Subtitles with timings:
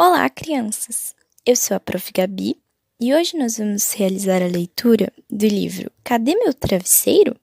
[0.00, 1.12] Olá, crianças!
[1.44, 2.12] Eu sou a Prof.
[2.12, 2.56] Gabi
[3.00, 7.34] e hoje nós vamos realizar a leitura do livro Cadê Meu Travesseiro?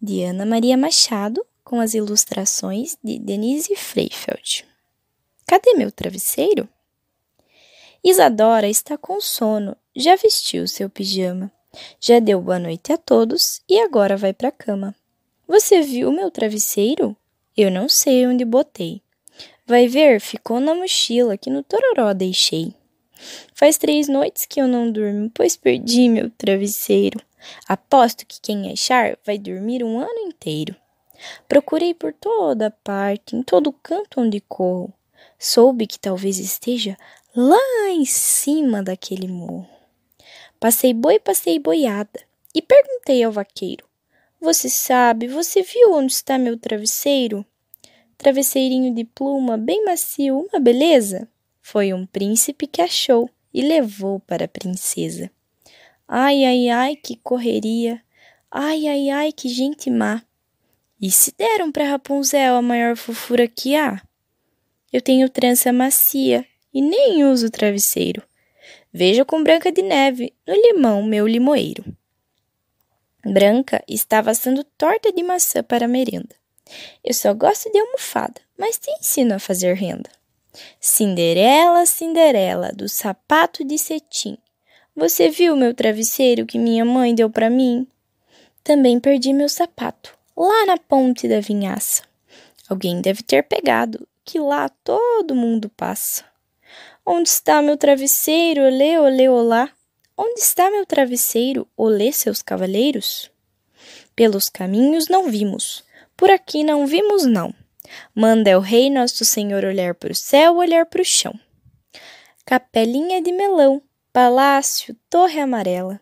[0.00, 4.66] de Ana Maria Machado, com as ilustrações de Denise Freifeld.
[5.46, 6.66] Cadê meu travesseiro?
[8.02, 11.52] Isadora está com sono, já vestiu seu pijama,
[12.00, 14.96] já deu boa noite a todos e agora vai para a cama.
[15.46, 17.14] Você viu meu travesseiro?
[17.54, 19.02] Eu não sei onde botei.
[19.70, 22.74] Vai ver, ficou na mochila que no tororó deixei.
[23.54, 27.20] Faz três noites que eu não durmo, pois perdi meu travesseiro.
[27.68, 30.74] Aposto que quem achar vai dormir um ano inteiro.
[31.46, 34.92] Procurei por toda parte, em todo canto onde corro.
[35.38, 36.98] Soube que talvez esteja
[37.32, 39.68] lá em cima daquele morro.
[40.58, 42.20] Passei boi, passei boiada
[42.52, 43.86] e perguntei ao vaqueiro:
[44.40, 47.46] Você sabe, você viu onde está meu travesseiro?
[48.20, 51.26] Travesseirinho de pluma bem macio, uma beleza?
[51.62, 55.30] Foi um príncipe que achou e levou para a princesa.
[56.06, 58.02] Ai, ai, ai, que correria!
[58.50, 60.22] Ai, ai, ai, que gente má!
[61.00, 64.02] E se deram para Rapunzel a maior fofura que há?
[64.92, 68.22] Eu tenho trança macia e nem uso travesseiro.
[68.92, 71.84] Veja com Branca de Neve no limão meu limoeiro.
[73.24, 76.39] Branca estava assando torta de maçã para a merenda.
[77.04, 80.10] Eu só gosto de almofada, mas te ensino a fazer renda.
[80.80, 84.36] Cinderela, Cinderela, do sapato de cetim.
[84.94, 87.86] Você viu meu travesseiro que minha mãe deu para mim?
[88.62, 92.02] Também perdi meu sapato, lá na ponte da vinhaça.
[92.68, 96.24] Alguém deve ter pegado, que lá todo mundo passa.
[97.04, 99.70] Onde está meu travesseiro, olê, olê, olá?
[100.16, 103.30] Onde está meu travesseiro, olê, seus cavaleiros?
[104.14, 105.82] Pelos caminhos não vimos,
[106.20, 107.50] por aqui não vimos, não.
[108.14, 111.32] Manda o Rei Nosso Senhor olhar para o céu, olhar para o chão.
[112.44, 113.80] Capelinha de melão,
[114.12, 115.98] palácio, torre amarela.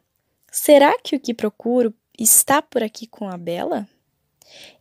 [0.51, 3.87] Será que o que procuro está por aqui com a Bela?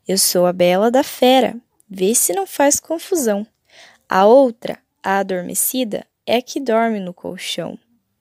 [0.07, 1.55] Eu sou a Bela da Fera,
[1.87, 3.45] vê se não faz confusão.
[4.09, 7.77] A outra, a adormecida, é que dorme no colchão.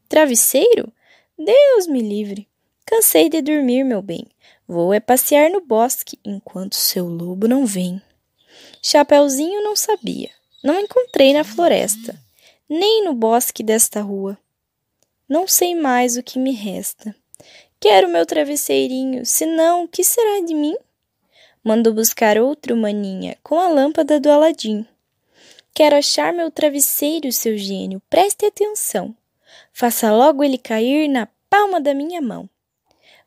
[0.06, 0.92] Travesseiro?
[1.38, 2.46] Deus me livre!
[2.84, 4.26] Cansei de dormir, meu bem.
[4.68, 8.02] Vou é passear no bosque enquanto seu lobo não vem.
[8.82, 10.30] Chapeuzinho não sabia.
[10.66, 12.20] Não encontrei na floresta,
[12.68, 14.36] nem no bosque desta rua.
[15.28, 17.14] Não sei mais o que me resta.
[17.78, 20.76] Quero meu travesseirinho, senão o que será de mim?
[21.62, 24.84] Mando buscar outro maninha com a lâmpada do Aladim.
[25.72, 29.14] Quero achar meu travesseiro, seu gênio, preste atenção.
[29.72, 32.48] Faça logo ele cair na palma da minha mão.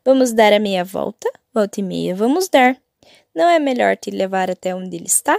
[0.04, 1.30] Vamos dar a meia volta?
[1.52, 2.76] Volta e meia, vamos dar.
[3.34, 5.38] Não é melhor te levar até onde ele está?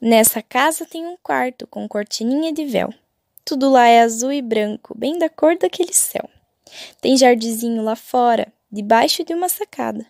[0.00, 2.92] Nessa casa tem um quarto com cortininha de véu.
[3.44, 6.28] Tudo lá é azul e branco, bem da cor daquele céu.
[7.00, 10.06] Tem jardizinho lá fora, debaixo de uma sacada.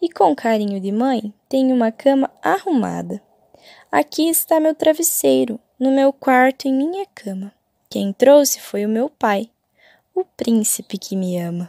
[0.00, 3.22] E com carinho de mãe, tem uma cama arrumada.
[3.90, 7.52] Aqui está meu travesseiro, no meu quarto, em minha cama.
[7.88, 9.50] Quem trouxe foi o meu pai,
[10.14, 11.68] o príncipe que me ama.